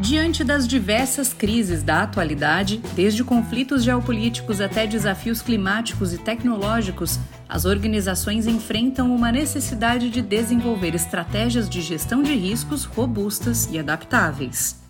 [0.00, 7.64] Diante das diversas crises da atualidade, desde conflitos geopolíticos até desafios climáticos e tecnológicos, as
[7.64, 14.80] organizações enfrentam uma necessidade de desenvolver estratégias de gestão de riscos robustas e adaptáveis.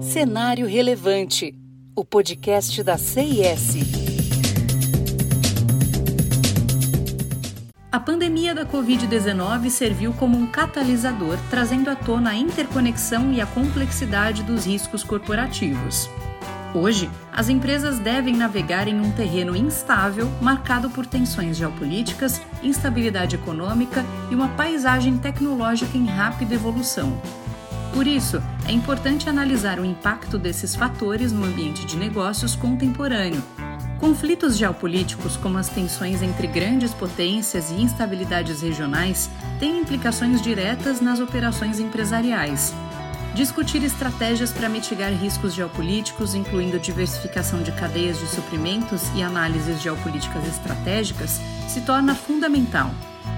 [0.00, 1.54] Cenário Relevante
[1.98, 4.05] o podcast da CIS.
[8.46, 14.42] Pandemia da Covid-19 serviu como um catalisador, trazendo à tona a interconexão e a complexidade
[14.44, 16.08] dos riscos corporativos.
[16.72, 24.04] Hoje, as empresas devem navegar em um terreno instável, marcado por tensões geopolíticas, instabilidade econômica
[24.30, 27.20] e uma paisagem tecnológica em rápida evolução.
[27.92, 33.42] Por isso, é importante analisar o impacto desses fatores no ambiente de negócios contemporâneo,
[33.98, 41.18] Conflitos geopolíticos, como as tensões entre grandes potências e instabilidades regionais, têm implicações diretas nas
[41.18, 42.74] operações empresariais.
[43.34, 50.46] Discutir estratégias para mitigar riscos geopolíticos, incluindo diversificação de cadeias de suprimentos e análises geopolíticas
[50.46, 52.90] estratégicas, se torna fundamental.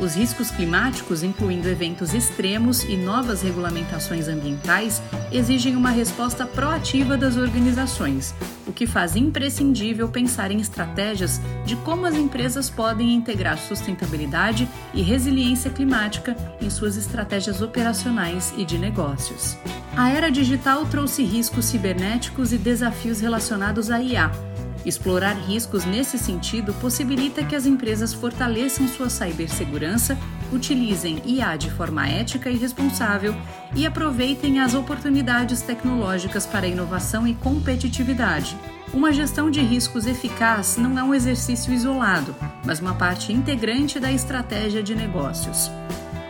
[0.00, 7.36] Os riscos climáticos, incluindo eventos extremos e novas regulamentações ambientais, exigem uma resposta proativa das
[7.36, 8.34] organizações,
[8.66, 15.02] o que faz imprescindível pensar em estratégias de como as empresas podem integrar sustentabilidade e
[15.02, 19.56] resiliência climática em suas estratégias operacionais e de negócios.
[19.96, 24.51] A era digital trouxe riscos cibernéticos e desafios relacionados à IA
[24.84, 30.18] Explorar riscos nesse sentido possibilita que as empresas fortaleçam sua cibersegurança,
[30.52, 33.34] utilizem IA de forma ética e responsável
[33.76, 38.56] e aproveitem as oportunidades tecnológicas para inovação e competitividade.
[38.92, 44.12] Uma gestão de riscos eficaz não é um exercício isolado, mas uma parte integrante da
[44.12, 45.70] estratégia de negócios.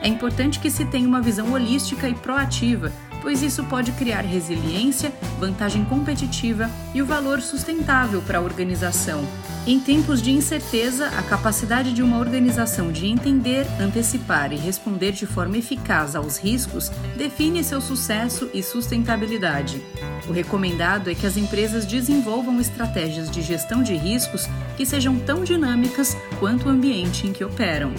[0.02, 2.92] É importante que se tenha uma visão holística e proativa
[3.22, 9.24] pois isso pode criar resiliência, vantagem competitiva e o valor sustentável para a organização.
[9.64, 15.24] Em tempos de incerteza, a capacidade de uma organização de entender, antecipar e responder de
[15.24, 19.80] forma eficaz aos riscos define seu sucesso e sustentabilidade.
[20.28, 25.44] O recomendado é que as empresas desenvolvam estratégias de gestão de riscos que sejam tão
[25.44, 27.92] dinâmicas quanto o ambiente em que operam.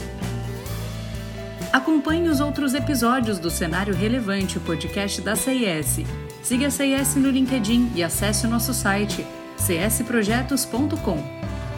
[1.73, 6.05] Acompanhe os outros episódios do Cenário Relevante, o podcast da CIS.
[6.43, 9.25] Siga a CIS no LinkedIn e acesse o nosso site
[9.57, 11.17] csprojetos.com.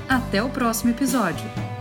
[0.10, 1.75] Até o próximo episódio!